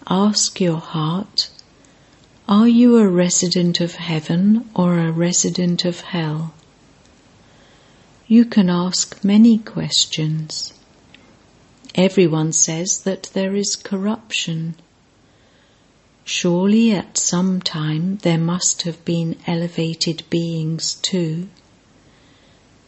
Ask 0.08 0.60
your 0.60 0.78
heart 0.78 1.50
are 2.48 2.68
you 2.68 2.96
a 2.96 3.08
resident 3.08 3.80
of 3.80 3.96
heaven 3.96 4.70
or 4.72 5.00
a 5.00 5.10
resident 5.10 5.84
of 5.84 6.00
hell? 6.00 6.54
You 8.28 8.44
can 8.44 8.70
ask 8.70 9.24
many 9.24 9.58
questions. 9.58 10.72
Everyone 11.96 12.52
says 12.52 13.00
that 13.00 13.24
there 13.34 13.56
is 13.56 13.74
corruption. 13.74 14.76
Surely 16.30 16.92
at 16.92 17.16
some 17.16 17.58
time 17.58 18.18
there 18.18 18.36
must 18.36 18.82
have 18.82 19.02
been 19.06 19.34
elevated 19.46 20.22
beings 20.28 20.96
too. 20.96 21.48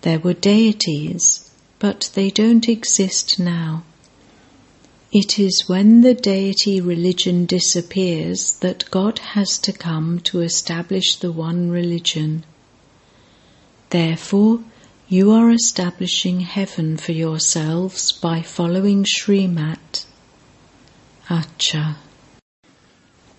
There 0.03 0.19
were 0.19 0.35
deities, 0.35 1.49
but 1.79 2.11
they 2.13 2.29
don't 2.29 2.69
exist 2.69 3.41
now. 3.41 3.83
It 5.11 5.39
is 5.39 5.67
when 5.67 6.03
the 6.03 6.13
deity 6.13 6.83
religion 6.83 7.47
disappears 7.47 8.59
that 8.61 8.91
God 8.91 9.19
has 9.33 9.59
to 9.61 9.73
come 9.73 10.21
to 10.25 10.43
establish 10.43 11.17
the 11.17 11.33
one 11.33 11.71
religion. 11.71 12.45
Therefore, 13.89 14.61
you 15.09 15.33
are 15.33 15.51
establishing 15.51 16.41
heaven 16.41 16.99
for 16.99 17.13
yourselves 17.13 18.13
by 18.13 18.43
following 18.43 19.05
Srimat. 19.05 20.05
Acha. 21.31 21.97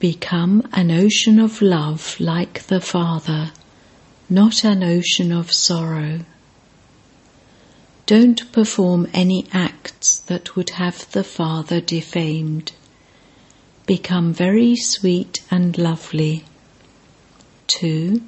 Become 0.00 0.66
an 0.72 0.90
ocean 0.90 1.38
of 1.38 1.60
love 1.60 2.16
like 2.18 2.62
the 2.68 2.80
Father, 2.80 3.52
not 4.30 4.64
an 4.64 4.82
ocean 4.82 5.30
of 5.30 5.52
sorrow. 5.52 6.20
Don't 8.06 8.50
perform 8.50 9.08
any 9.12 9.46
acts 9.52 10.20
that 10.20 10.56
would 10.56 10.70
have 10.70 11.12
the 11.12 11.22
Father 11.22 11.82
defamed. 11.82 12.72
Become 13.84 14.32
very 14.32 14.74
sweet 14.74 15.44
and 15.50 15.76
lovely. 15.76 16.44
2. 17.66 18.22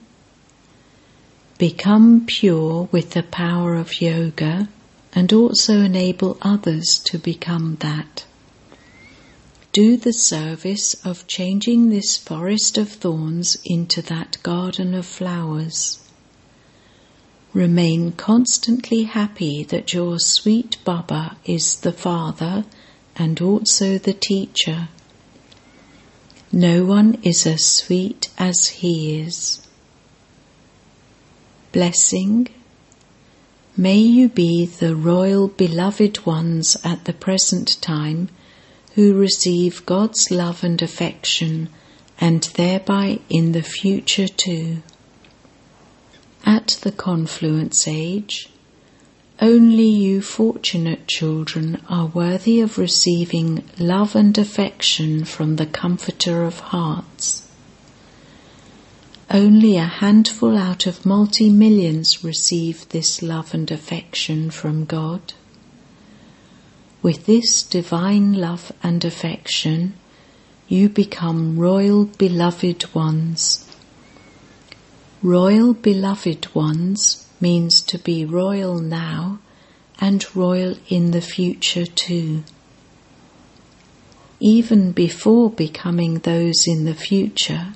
Become 1.57 2.27
pure 2.27 2.87
with 2.93 3.13
the 3.13 3.23
power 3.23 3.77
of 3.77 4.03
yoga 4.03 4.69
and 5.15 5.33
also 5.33 5.81
enable 5.81 6.37
others 6.43 7.01
to 7.07 7.17
become 7.17 7.77
that. 7.81 8.27
Do 9.73 9.97
the 9.97 10.13
service 10.13 10.95
of 11.03 11.27
changing 11.27 11.89
this 11.89 12.19
forest 12.19 12.77
of 12.77 12.91
thorns 12.91 13.57
into 13.65 14.03
that 14.03 14.37
garden 14.43 14.93
of 14.95 15.07
flowers. 15.07 15.99
Remain 17.55 18.13
constantly 18.13 19.05
happy 19.05 19.65
that 19.65 19.95
your 19.95 20.19
sweet 20.19 20.77
Baba 20.85 21.39
is 21.47 21.77
the 21.77 21.93
Father 21.93 22.67
and 23.17 23.41
also 23.41 23.97
the 23.97 24.13
teacher. 24.13 24.91
No 26.53 26.85
one 26.85 27.19
is 27.23 27.47
as 27.47 27.65
sweet 27.65 28.29
as 28.37 28.67
he 28.67 29.21
is. 29.21 29.67
Blessing. 31.73 32.49
May 33.75 34.01
you 34.01 34.29
be 34.29 34.67
the 34.67 34.95
royal 34.95 35.49
beloved 35.49 36.27
ones 36.27 36.77
at 36.85 37.07
the 37.07 37.15
present 37.15 37.81
time 37.81 38.29
who 38.95 39.15
receive 39.15 39.87
God's 39.87 40.31
love 40.31 40.63
and 40.63 40.81
affection 40.83 41.69
and 42.21 42.43
thereby 42.55 43.19
in 43.29 43.53
the 43.53 43.63
future 43.63 44.29
too. 44.29 44.83
At 46.45 46.79
the 46.83 46.93
confluence 46.93 47.89
age, 47.89 48.49
only 49.41 49.89
you 49.89 50.23
fortunate 50.23 51.09
children 51.09 51.83
are 51.89 52.07
worthy 52.07 52.61
of 52.61 52.79
receiving 52.79 53.65
love 53.79 54.15
and 54.15 54.37
affection 54.39 55.25
from 55.25 55.57
the 55.57 55.67
Comforter 55.67 56.45
of 56.45 56.61
Hearts. 56.61 57.49
Only 59.31 59.77
a 59.79 59.85
handful 59.85 60.57
out 60.57 60.87
of 60.87 61.07
multi 61.07 61.49
millions 61.49 62.23
receive 62.23 62.89
this 62.91 63.23
love 63.23 63.55
and 63.55 63.71
affection 63.71 64.51
from 64.51 64.85
God. 64.85 65.33
With 67.03 67.27
this 67.27 67.65
divine 67.65 68.33
love 68.35 68.71
and 68.81 69.05
affection, 69.05 69.95
you 70.69 70.89
become 70.89 71.59
royal 71.59 72.05
beloved 72.05 72.95
ones. 72.95 73.69
Royal 75.21 75.75
beloved 75.75 76.55
ones 76.55 77.27
means 77.41 77.81
to 77.83 77.99
be 77.99 78.25
royal 78.25 78.79
now 78.79 79.41
and 80.01 80.25
royal 80.37 80.77
in 80.89 81.11
the 81.11 81.21
future 81.21 81.87
too. 81.87 82.45
Even 84.39 84.93
before 84.93 85.51
becoming 85.51 86.21
those 86.21 86.69
in 86.69 86.85
the 86.85 86.95
future, 86.95 87.75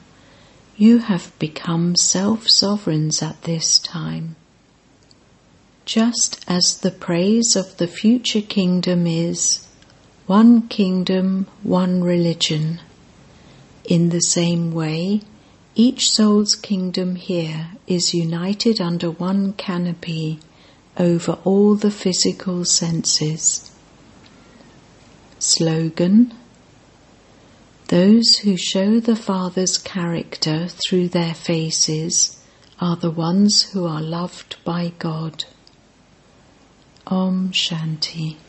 you 0.76 0.98
have 0.98 1.36
become 1.40 1.96
self 1.96 2.48
sovereigns 2.48 3.22
at 3.22 3.42
this 3.42 3.80
time. 3.80 4.36
Just 5.86 6.44
as 6.48 6.80
the 6.80 6.90
praise 6.90 7.54
of 7.54 7.76
the 7.76 7.86
future 7.86 8.40
kingdom 8.40 9.06
is 9.06 9.64
one 10.26 10.66
kingdom, 10.66 11.46
one 11.62 12.02
religion. 12.02 12.80
In 13.84 14.08
the 14.08 14.20
same 14.20 14.74
way, 14.74 15.20
each 15.76 16.10
soul's 16.10 16.56
kingdom 16.56 17.14
here 17.14 17.68
is 17.86 18.12
united 18.12 18.80
under 18.80 19.12
one 19.12 19.52
canopy 19.52 20.40
over 20.98 21.38
all 21.44 21.76
the 21.76 21.92
physical 21.92 22.64
senses. 22.64 23.70
Slogan 25.38 26.34
Those 27.86 28.38
who 28.38 28.56
show 28.56 28.98
the 28.98 29.14
Father's 29.14 29.78
character 29.78 30.66
through 30.66 31.10
their 31.10 31.34
faces 31.34 32.42
are 32.80 32.96
the 32.96 33.12
ones 33.12 33.70
who 33.70 33.86
are 33.86 34.02
loved 34.02 34.56
by 34.64 34.92
God. 34.98 35.44
Om 37.08 37.52
Shanti. 37.52 38.45